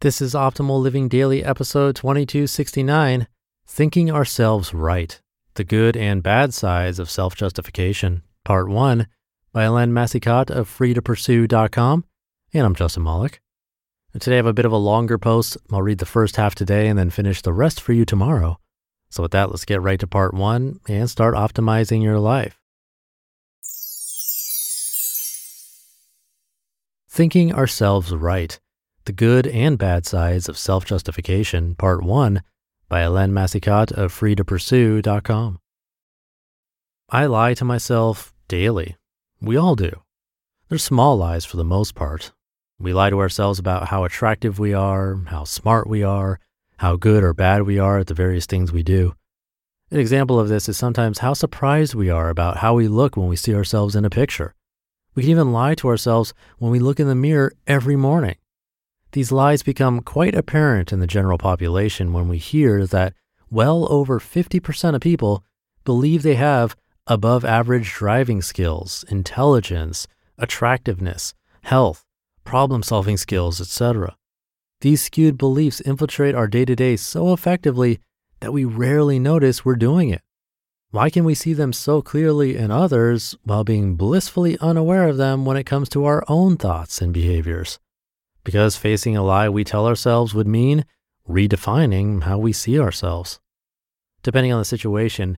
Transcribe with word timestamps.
This 0.00 0.20
is 0.20 0.32
Optimal 0.32 0.80
Living 0.80 1.08
Daily, 1.08 1.42
episode 1.42 1.96
2269 1.96 3.26
Thinking 3.66 4.12
Ourselves 4.12 4.72
Right 4.72 5.20
The 5.54 5.64
Good 5.64 5.96
and 5.96 6.22
Bad 6.22 6.54
Sides 6.54 7.00
of 7.00 7.10
Self 7.10 7.34
Justification, 7.34 8.22
Part 8.44 8.68
1 8.68 9.08
by 9.52 9.64
Hélène 9.64 9.90
Massicotte 9.90 10.50
of 10.50 10.68
freetopursue.com. 10.68 12.04
And 12.54 12.64
I'm 12.64 12.76
Justin 12.76 13.02
Malik. 13.02 13.40
And 14.12 14.22
today 14.22 14.36
I 14.36 14.36
have 14.36 14.46
a 14.46 14.52
bit 14.52 14.64
of 14.64 14.70
a 14.70 14.76
longer 14.76 15.18
post. 15.18 15.56
I'll 15.72 15.82
read 15.82 15.98
the 15.98 16.06
first 16.06 16.36
half 16.36 16.54
today 16.54 16.86
and 16.86 16.96
then 16.96 17.10
finish 17.10 17.42
the 17.42 17.52
rest 17.52 17.80
for 17.80 17.92
you 17.92 18.04
tomorrow. 18.04 18.60
So, 19.10 19.24
with 19.24 19.32
that, 19.32 19.50
let's 19.50 19.64
get 19.64 19.82
right 19.82 19.98
to 19.98 20.06
part 20.06 20.32
one 20.32 20.78
and 20.86 21.10
start 21.10 21.34
optimizing 21.34 22.04
your 22.04 22.20
life. 22.20 22.60
Thinking 27.08 27.52
Ourselves 27.52 28.14
Right 28.14 28.60
the 29.08 29.12
Good 29.14 29.46
and 29.46 29.78
Bad 29.78 30.04
Sides 30.04 30.50
of 30.50 30.58
Self 30.58 30.84
Justification, 30.84 31.74
Part 31.76 32.02
1 32.04 32.42
by 32.90 33.00
Hélène 33.00 33.30
Massicotte 33.30 33.90
of 33.90 34.12
freetopursue.com. 34.12 35.58
I 37.08 37.24
lie 37.24 37.54
to 37.54 37.64
myself 37.64 38.34
daily. 38.48 38.98
We 39.40 39.56
all 39.56 39.76
do. 39.76 40.02
They're 40.68 40.76
small 40.76 41.16
lies 41.16 41.46
for 41.46 41.56
the 41.56 41.64
most 41.64 41.94
part. 41.94 42.32
We 42.78 42.92
lie 42.92 43.08
to 43.08 43.18
ourselves 43.18 43.58
about 43.58 43.88
how 43.88 44.04
attractive 44.04 44.58
we 44.58 44.74
are, 44.74 45.18
how 45.28 45.44
smart 45.44 45.88
we 45.88 46.02
are, 46.02 46.38
how 46.76 46.96
good 46.96 47.24
or 47.24 47.32
bad 47.32 47.62
we 47.62 47.78
are 47.78 47.96
at 48.00 48.08
the 48.08 48.12
various 48.14 48.44
things 48.44 48.72
we 48.72 48.82
do. 48.82 49.14
An 49.90 50.00
example 50.00 50.38
of 50.38 50.50
this 50.50 50.68
is 50.68 50.76
sometimes 50.76 51.20
how 51.20 51.32
surprised 51.32 51.94
we 51.94 52.10
are 52.10 52.28
about 52.28 52.58
how 52.58 52.74
we 52.74 52.88
look 52.88 53.16
when 53.16 53.28
we 53.28 53.36
see 53.36 53.54
ourselves 53.54 53.96
in 53.96 54.04
a 54.04 54.10
picture. 54.10 54.54
We 55.14 55.22
can 55.22 55.30
even 55.30 55.50
lie 55.54 55.76
to 55.76 55.88
ourselves 55.88 56.34
when 56.58 56.70
we 56.70 56.78
look 56.78 57.00
in 57.00 57.08
the 57.08 57.14
mirror 57.14 57.54
every 57.66 57.96
morning. 57.96 58.36
These 59.12 59.32
lies 59.32 59.62
become 59.62 60.00
quite 60.00 60.34
apparent 60.34 60.92
in 60.92 61.00
the 61.00 61.06
general 61.06 61.38
population 61.38 62.12
when 62.12 62.28
we 62.28 62.38
hear 62.38 62.86
that 62.86 63.14
well 63.50 63.90
over 63.90 64.20
50% 64.20 64.94
of 64.94 65.00
people 65.00 65.42
believe 65.84 66.22
they 66.22 66.34
have 66.34 66.76
above 67.06 67.44
average 67.44 67.92
driving 67.94 68.42
skills, 68.42 69.04
intelligence, 69.08 70.06
attractiveness, 70.36 71.32
health, 71.62 72.04
problem 72.44 72.82
solving 72.82 73.16
skills, 73.16 73.60
etc. 73.60 74.14
These 74.82 75.02
skewed 75.02 75.38
beliefs 75.38 75.80
infiltrate 75.80 76.34
our 76.34 76.46
day 76.46 76.64
to 76.66 76.76
day 76.76 76.96
so 76.96 77.32
effectively 77.32 78.00
that 78.40 78.52
we 78.52 78.64
rarely 78.64 79.18
notice 79.18 79.64
we're 79.64 79.76
doing 79.76 80.10
it. 80.10 80.20
Why 80.90 81.10
can 81.10 81.24
we 81.24 81.34
see 81.34 81.52
them 81.52 81.72
so 81.72 82.00
clearly 82.00 82.56
in 82.56 82.70
others 82.70 83.36
while 83.42 83.64
being 83.64 83.96
blissfully 83.96 84.56
unaware 84.60 85.08
of 85.08 85.16
them 85.16 85.44
when 85.44 85.56
it 85.56 85.64
comes 85.64 85.88
to 85.90 86.04
our 86.04 86.24
own 86.28 86.56
thoughts 86.56 87.02
and 87.02 87.12
behaviors? 87.12 87.78
Because 88.48 88.78
facing 88.78 89.14
a 89.14 89.22
lie 89.22 89.46
we 89.46 89.62
tell 89.62 89.86
ourselves 89.86 90.32
would 90.32 90.46
mean 90.46 90.82
redefining 91.28 92.22
how 92.22 92.38
we 92.38 92.50
see 92.50 92.80
ourselves. 92.80 93.38
Depending 94.22 94.54
on 94.54 94.58
the 94.58 94.64
situation, 94.64 95.36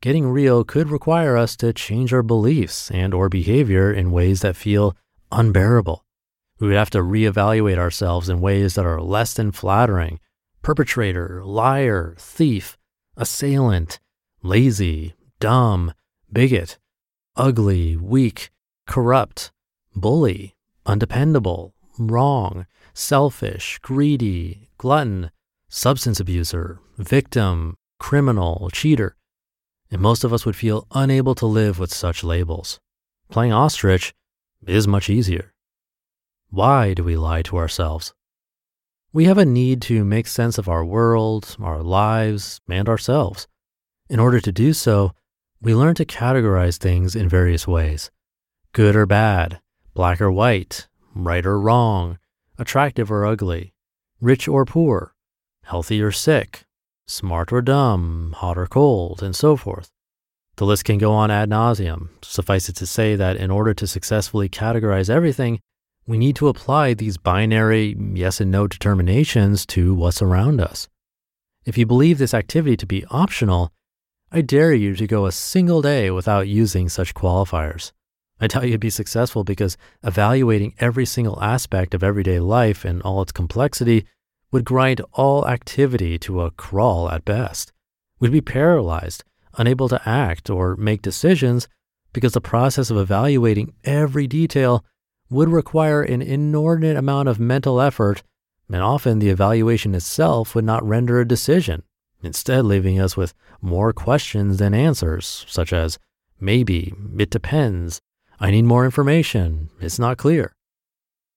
getting 0.00 0.28
real 0.28 0.62
could 0.62 0.88
require 0.88 1.36
us 1.36 1.56
to 1.56 1.72
change 1.72 2.14
our 2.14 2.22
beliefs 2.22 2.88
and 2.92 3.12
or 3.12 3.28
behavior 3.28 3.92
in 3.92 4.12
ways 4.12 4.42
that 4.42 4.54
feel 4.54 4.94
unbearable. 5.32 6.04
We 6.60 6.68
would 6.68 6.76
have 6.76 6.90
to 6.90 7.02
reevaluate 7.02 7.78
ourselves 7.78 8.28
in 8.28 8.40
ways 8.40 8.76
that 8.76 8.86
are 8.86 9.02
less 9.02 9.34
than 9.34 9.50
flattering. 9.50 10.20
Perpetrator, 10.62 11.42
liar, 11.44 12.14
thief, 12.16 12.78
assailant, 13.16 13.98
lazy, 14.40 15.14
dumb, 15.40 15.94
bigot, 16.32 16.78
ugly, 17.34 17.96
weak, 17.96 18.50
corrupt, 18.86 19.50
bully, 19.96 20.54
undependable, 20.86 21.74
wrong, 21.98 22.66
selfish, 22.94 23.78
greedy, 23.82 24.68
glutton, 24.78 25.30
substance 25.68 26.20
abuser, 26.20 26.80
victim, 26.98 27.76
criminal, 27.98 28.70
cheater. 28.72 29.16
And 29.90 30.00
most 30.00 30.24
of 30.24 30.32
us 30.32 30.46
would 30.46 30.56
feel 30.56 30.86
unable 30.92 31.34
to 31.36 31.46
live 31.46 31.78
with 31.78 31.92
such 31.92 32.24
labels. 32.24 32.80
Playing 33.30 33.52
ostrich 33.52 34.14
is 34.66 34.88
much 34.88 35.10
easier. 35.10 35.52
Why 36.50 36.94
do 36.94 37.02
we 37.02 37.16
lie 37.16 37.42
to 37.42 37.56
ourselves? 37.56 38.12
We 39.12 39.26
have 39.26 39.38
a 39.38 39.44
need 39.44 39.82
to 39.82 40.04
make 40.04 40.26
sense 40.26 40.58
of 40.58 40.68
our 40.68 40.84
world, 40.84 41.56
our 41.60 41.82
lives, 41.82 42.60
and 42.68 42.88
ourselves. 42.88 43.46
In 44.08 44.18
order 44.18 44.40
to 44.40 44.52
do 44.52 44.72
so, 44.72 45.12
we 45.60 45.74
learn 45.74 45.94
to 45.96 46.04
categorize 46.04 46.76
things 46.76 47.14
in 47.14 47.28
various 47.28 47.66
ways 47.66 48.10
good 48.72 48.96
or 48.96 49.06
bad, 49.06 49.60
black 49.94 50.20
or 50.20 50.32
white, 50.32 50.88
right 51.14 51.44
or 51.44 51.60
wrong, 51.60 52.18
attractive 52.58 53.10
or 53.10 53.26
ugly, 53.26 53.72
rich 54.20 54.48
or 54.48 54.64
poor, 54.64 55.14
healthy 55.64 56.02
or 56.02 56.12
sick, 56.12 56.64
smart 57.06 57.52
or 57.52 57.62
dumb, 57.62 58.34
hot 58.38 58.58
or 58.58 58.66
cold, 58.66 59.22
and 59.22 59.34
so 59.34 59.56
forth. 59.56 59.90
The 60.56 60.66
list 60.66 60.84
can 60.84 60.98
go 60.98 61.12
on 61.12 61.30
ad 61.30 61.48
nauseum. 61.48 62.10
Suffice 62.22 62.68
it 62.68 62.76
to 62.76 62.86
say 62.86 63.16
that 63.16 63.36
in 63.36 63.50
order 63.50 63.72
to 63.74 63.86
successfully 63.86 64.48
categorize 64.48 65.08
everything, 65.08 65.60
we 66.06 66.18
need 66.18 66.36
to 66.36 66.48
apply 66.48 66.94
these 66.94 67.16
binary 67.16 67.96
yes 68.14 68.40
and 68.40 68.50
no 68.50 68.66
determinations 68.66 69.64
to 69.66 69.94
what's 69.94 70.20
around 70.20 70.60
us. 70.60 70.88
If 71.64 71.78
you 71.78 71.86
believe 71.86 72.18
this 72.18 72.34
activity 72.34 72.76
to 72.76 72.86
be 72.86 73.04
optional, 73.06 73.70
I 74.30 74.40
dare 74.40 74.74
you 74.74 74.96
to 74.96 75.06
go 75.06 75.26
a 75.26 75.32
single 75.32 75.80
day 75.80 76.10
without 76.10 76.48
using 76.48 76.88
such 76.88 77.14
qualifiers. 77.14 77.92
I 78.42 78.48
doubt 78.48 78.68
you'd 78.68 78.80
be 78.80 78.90
successful 78.90 79.44
because 79.44 79.76
evaluating 80.02 80.74
every 80.80 81.06
single 81.06 81.40
aspect 81.40 81.94
of 81.94 82.02
everyday 82.02 82.40
life 82.40 82.84
and 82.84 83.00
all 83.02 83.22
its 83.22 83.30
complexity 83.30 84.04
would 84.50 84.64
grind 84.64 85.00
all 85.12 85.46
activity 85.46 86.18
to 86.18 86.40
a 86.40 86.50
crawl 86.50 87.08
at 87.08 87.24
best. 87.24 87.72
We'd 88.18 88.32
be 88.32 88.40
paralyzed, 88.40 89.22
unable 89.58 89.88
to 89.90 90.08
act 90.08 90.50
or 90.50 90.74
make 90.74 91.02
decisions 91.02 91.68
because 92.12 92.32
the 92.32 92.40
process 92.40 92.90
of 92.90 92.96
evaluating 92.96 93.74
every 93.84 94.26
detail 94.26 94.84
would 95.30 95.48
require 95.48 96.02
an 96.02 96.20
inordinate 96.20 96.96
amount 96.96 97.28
of 97.28 97.38
mental 97.38 97.80
effort, 97.80 98.24
and 98.68 98.82
often 98.82 99.20
the 99.20 99.30
evaluation 99.30 99.94
itself 99.94 100.56
would 100.56 100.64
not 100.64 100.84
render 100.84 101.20
a 101.20 101.28
decision, 101.28 101.84
instead, 102.24 102.64
leaving 102.64 102.98
us 102.98 103.16
with 103.16 103.34
more 103.60 103.92
questions 103.92 104.58
than 104.58 104.74
answers, 104.74 105.46
such 105.48 105.72
as 105.72 106.00
maybe, 106.40 106.92
it 107.18 107.30
depends, 107.30 108.00
I 108.40 108.50
need 108.50 108.64
more 108.64 108.84
information. 108.84 109.70
It's 109.80 109.98
not 109.98 110.18
clear. 110.18 110.52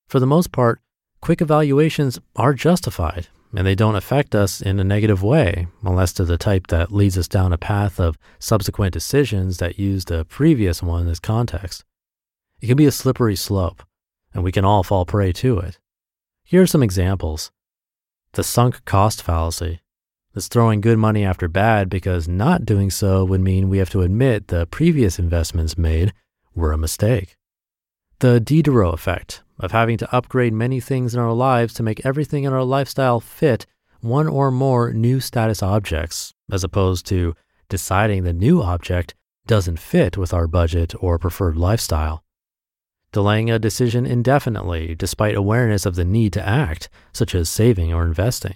For 0.07 0.19
the 0.19 0.27
most 0.27 0.51
part, 0.51 0.81
quick 1.21 1.41
evaluations 1.41 2.19
are 2.35 2.53
justified 2.53 3.27
and 3.57 3.65
they 3.65 3.75
don't 3.75 3.95
affect 3.95 4.35
us 4.35 4.61
in 4.61 4.79
a 4.79 4.83
negative 4.83 5.23
way, 5.23 5.67
unless 5.83 6.11
to 6.13 6.25
the 6.25 6.37
type 6.37 6.67
that 6.67 6.91
leads 6.91 7.17
us 7.17 7.27
down 7.27 7.53
a 7.53 7.57
path 7.57 7.99
of 7.99 8.17
subsequent 8.37 8.93
decisions 8.93 9.57
that 9.57 9.79
use 9.79 10.05
the 10.05 10.25
previous 10.25 10.83
one 10.83 11.07
as 11.07 11.19
context. 11.19 11.85
It 12.59 12.67
can 12.67 12.75
be 12.75 12.85
a 12.85 12.91
slippery 12.91 13.35
slope, 13.35 13.83
and 14.33 14.43
we 14.43 14.51
can 14.51 14.65
all 14.65 14.83
fall 14.83 15.05
prey 15.05 15.31
to 15.33 15.59
it. 15.59 15.79
Here 16.43 16.61
are 16.61 16.67
some 16.67 16.83
examples. 16.83 17.51
The 18.33 18.43
sunk 18.43 18.83
cost 18.83 19.23
fallacy. 19.23 19.79
It's 20.35 20.49
throwing 20.49 20.81
good 20.81 20.97
money 20.97 21.23
after 21.23 21.47
bad 21.47 21.89
because 21.89 22.27
not 22.27 22.65
doing 22.65 22.89
so 22.89 23.23
would 23.23 23.39
mean 23.39 23.69
we 23.69 23.77
have 23.77 23.89
to 23.91 24.01
admit 24.01 24.49
the 24.49 24.65
previous 24.65 25.17
investments 25.17 25.77
made 25.77 26.13
were 26.55 26.71
a 26.71 26.77
mistake. 26.77 27.35
The 28.19 28.39
Diderot 28.39 28.93
effect 28.93 29.43
of 29.59 29.71
having 29.71 29.97
to 29.97 30.15
upgrade 30.15 30.53
many 30.53 30.79
things 30.79 31.13
in 31.13 31.19
our 31.19 31.33
lives 31.33 31.73
to 31.75 31.83
make 31.83 32.05
everything 32.05 32.45
in 32.45 32.53
our 32.53 32.63
lifestyle 32.63 33.19
fit 33.19 33.65
one 34.01 34.27
or 34.27 34.51
more 34.51 34.93
new 34.93 35.19
status 35.19 35.61
objects, 35.61 36.33
as 36.51 36.63
opposed 36.63 37.05
to 37.07 37.35
deciding 37.69 38.23
the 38.23 38.33
new 38.33 38.61
object 38.61 39.15
doesn't 39.47 39.79
fit 39.79 40.17
with 40.17 40.33
our 40.33 40.47
budget 40.47 40.93
or 40.99 41.19
preferred 41.19 41.57
lifestyle. 41.57 42.23
Delaying 43.11 43.49
a 43.49 43.59
decision 43.59 44.05
indefinitely 44.05 44.95
despite 44.95 45.35
awareness 45.35 45.85
of 45.85 45.95
the 45.95 46.05
need 46.05 46.33
to 46.33 46.47
act, 46.47 46.89
such 47.13 47.33
as 47.33 47.49
saving 47.49 47.93
or 47.93 48.05
investing. 48.05 48.55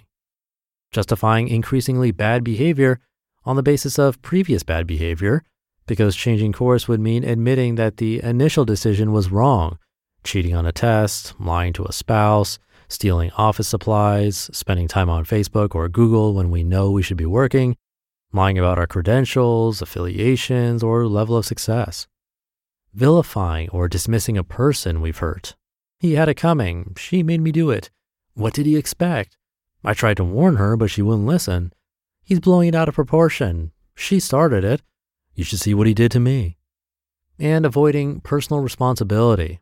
Justifying 0.92 1.48
increasingly 1.48 2.10
bad 2.10 2.44
behavior 2.44 3.00
on 3.44 3.56
the 3.56 3.62
basis 3.62 3.98
of 3.98 4.20
previous 4.22 4.62
bad 4.62 4.86
behavior 4.86 5.42
because 5.90 6.14
changing 6.14 6.52
course 6.52 6.86
would 6.86 7.00
mean 7.00 7.24
admitting 7.24 7.74
that 7.74 7.96
the 7.96 8.22
initial 8.22 8.64
decision 8.64 9.10
was 9.10 9.32
wrong, 9.32 9.76
cheating 10.22 10.54
on 10.54 10.64
a 10.64 10.70
test, 10.70 11.34
lying 11.40 11.72
to 11.72 11.84
a 11.84 11.92
spouse, 11.92 12.60
stealing 12.86 13.32
office 13.32 13.66
supplies, 13.66 14.48
spending 14.52 14.86
time 14.86 15.10
on 15.10 15.24
Facebook 15.24 15.74
or 15.74 15.88
Google 15.88 16.32
when 16.32 16.48
we 16.48 16.62
know 16.62 16.92
we 16.92 17.02
should 17.02 17.16
be 17.16 17.26
working, 17.26 17.76
lying 18.32 18.56
about 18.56 18.78
our 18.78 18.86
credentials, 18.86 19.82
affiliations, 19.82 20.84
or 20.84 21.08
level 21.08 21.36
of 21.36 21.44
success. 21.44 22.06
Vilifying 22.94 23.68
or 23.70 23.88
dismissing 23.88 24.38
a 24.38 24.44
person 24.44 25.00
we've 25.00 25.18
hurt. 25.18 25.56
He 25.98 26.14
had 26.14 26.28
it 26.28 26.34
coming. 26.34 26.94
She 26.96 27.24
made 27.24 27.40
me 27.40 27.50
do 27.50 27.68
it. 27.70 27.90
What 28.34 28.54
did 28.54 28.64
he 28.64 28.76
expect? 28.76 29.36
I 29.82 29.94
tried 29.94 30.18
to 30.18 30.24
warn 30.24 30.54
her, 30.54 30.76
but 30.76 30.90
she 30.90 31.02
wouldn't 31.02 31.26
listen. 31.26 31.72
He's 32.22 32.38
blowing 32.38 32.68
it 32.68 32.76
out 32.76 32.88
of 32.88 32.94
proportion. 32.94 33.72
She 33.96 34.20
started 34.20 34.62
it. 34.62 34.82
You 35.40 35.44
should 35.44 35.60
see 35.60 35.72
what 35.72 35.86
he 35.86 35.94
did 35.94 36.10
to 36.10 36.20
me. 36.20 36.58
And 37.38 37.64
avoiding 37.64 38.20
personal 38.20 38.60
responsibility. 38.60 39.60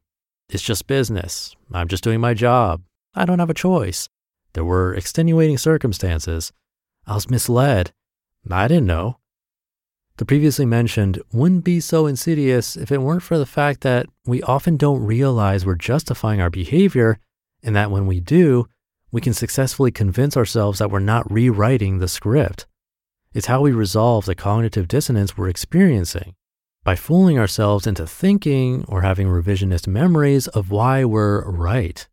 It's 0.48 0.64
just 0.64 0.88
business. 0.88 1.54
I'm 1.72 1.86
just 1.86 2.02
doing 2.02 2.20
my 2.20 2.34
job. 2.34 2.82
I 3.14 3.24
don't 3.24 3.38
have 3.38 3.48
a 3.48 3.54
choice. 3.54 4.08
There 4.54 4.64
were 4.64 4.92
extenuating 4.92 5.56
circumstances. 5.56 6.52
I 7.06 7.14
was 7.14 7.30
misled. 7.30 7.92
I 8.50 8.66
didn't 8.66 8.88
know. 8.88 9.18
The 10.16 10.24
previously 10.24 10.66
mentioned 10.66 11.22
wouldn't 11.32 11.62
be 11.62 11.78
so 11.78 12.06
insidious 12.06 12.74
if 12.74 12.90
it 12.90 13.00
weren't 13.00 13.22
for 13.22 13.38
the 13.38 13.46
fact 13.46 13.82
that 13.82 14.06
we 14.26 14.42
often 14.42 14.76
don't 14.76 15.06
realize 15.06 15.64
we're 15.64 15.76
justifying 15.76 16.40
our 16.40 16.50
behavior, 16.50 17.20
and 17.62 17.76
that 17.76 17.92
when 17.92 18.08
we 18.08 18.18
do, 18.18 18.66
we 19.12 19.20
can 19.20 19.32
successfully 19.32 19.92
convince 19.92 20.36
ourselves 20.36 20.80
that 20.80 20.90
we're 20.90 20.98
not 20.98 21.30
rewriting 21.30 21.98
the 21.98 22.08
script. 22.08 22.66
It's 23.34 23.46
how 23.46 23.60
we 23.60 23.72
resolve 23.72 24.24
the 24.24 24.34
cognitive 24.34 24.88
dissonance 24.88 25.36
we're 25.36 25.50
experiencing 25.50 26.34
by 26.82 26.96
fooling 26.96 27.38
ourselves 27.38 27.86
into 27.86 28.06
thinking 28.06 28.84
or 28.88 29.02
having 29.02 29.26
revisionist 29.26 29.86
memories 29.86 30.48
of 30.48 30.70
why 30.70 31.04
we're 31.04 31.44
right. 31.50 32.08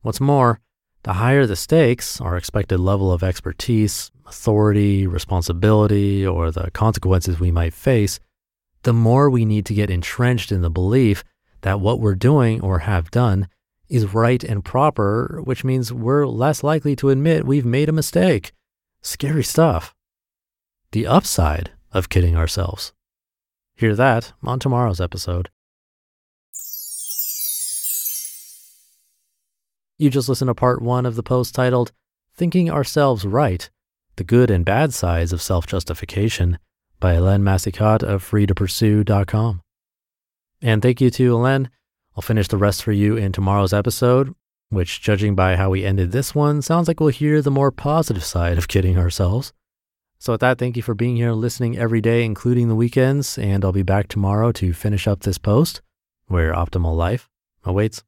What's 0.00 0.20
more, 0.20 0.60
the 1.02 1.14
higher 1.14 1.44
the 1.44 1.56
stakes, 1.56 2.18
our 2.18 2.36
expected 2.36 2.80
level 2.80 3.12
of 3.12 3.22
expertise, 3.22 4.10
authority, 4.26 5.06
responsibility, 5.06 6.26
or 6.26 6.50
the 6.50 6.70
consequences 6.70 7.38
we 7.38 7.50
might 7.50 7.74
face, 7.74 8.18
the 8.84 8.94
more 8.94 9.28
we 9.28 9.44
need 9.44 9.66
to 9.66 9.74
get 9.74 9.90
entrenched 9.90 10.50
in 10.50 10.62
the 10.62 10.70
belief 10.70 11.24
that 11.60 11.80
what 11.80 12.00
we're 12.00 12.14
doing 12.14 12.60
or 12.62 12.80
have 12.80 13.10
done 13.10 13.48
is 13.90 14.14
right 14.14 14.42
and 14.42 14.64
proper, 14.64 15.40
which 15.44 15.64
means 15.64 15.92
we're 15.92 16.26
less 16.26 16.62
likely 16.62 16.96
to 16.96 17.10
admit 17.10 17.44
we've 17.44 17.66
made 17.66 17.88
a 17.90 17.92
mistake. 17.92 18.52
Scary 19.02 19.44
stuff. 19.44 19.94
The 20.92 21.06
upside 21.06 21.72
of 21.92 22.08
kidding 22.08 22.34
ourselves. 22.34 22.94
Hear 23.76 23.94
that 23.94 24.32
on 24.42 24.58
tomorrow's 24.58 25.02
episode. 25.02 25.50
You 29.98 30.08
just 30.08 30.30
listened 30.30 30.48
to 30.48 30.54
part 30.54 30.80
one 30.80 31.04
of 31.04 31.14
the 31.14 31.22
post 31.22 31.54
titled 31.54 31.92
Thinking 32.34 32.70
Ourselves 32.70 33.26
Right 33.26 33.68
The 34.16 34.24
Good 34.24 34.50
and 34.50 34.64
Bad 34.64 34.94
Sides 34.94 35.32
of 35.34 35.42
Self 35.42 35.66
Justification 35.66 36.58
by 37.00 37.14
Hélène 37.14 37.42
Massicotte 37.42 38.02
of 38.02 38.24
freetopursue.com. 38.24 39.60
And 40.62 40.80
thank 40.80 41.02
you 41.02 41.10
to 41.10 41.32
Hélène. 41.34 41.68
I'll 42.16 42.22
finish 42.22 42.48
the 42.48 42.56
rest 42.56 42.82
for 42.82 42.92
you 42.92 43.14
in 43.16 43.32
tomorrow's 43.32 43.74
episode, 43.74 44.34
which, 44.70 45.02
judging 45.02 45.34
by 45.34 45.56
how 45.56 45.68
we 45.68 45.84
ended 45.84 46.12
this 46.12 46.34
one, 46.34 46.62
sounds 46.62 46.88
like 46.88 46.98
we'll 46.98 47.10
hear 47.10 47.42
the 47.42 47.50
more 47.50 47.70
positive 47.70 48.24
side 48.24 48.56
of 48.56 48.68
kidding 48.68 48.96
ourselves. 48.98 49.52
So, 50.20 50.32
with 50.32 50.40
that, 50.40 50.58
thank 50.58 50.76
you 50.76 50.82
for 50.82 50.94
being 50.94 51.16
here, 51.16 51.32
listening 51.32 51.78
every 51.78 52.00
day, 52.00 52.24
including 52.24 52.68
the 52.68 52.74
weekends. 52.74 53.38
And 53.38 53.64
I'll 53.64 53.72
be 53.72 53.82
back 53.82 54.08
tomorrow 54.08 54.50
to 54.52 54.72
finish 54.72 55.06
up 55.06 55.20
this 55.20 55.38
post 55.38 55.80
where 56.26 56.52
optimal 56.52 56.96
life 56.96 57.28
awaits. 57.64 58.02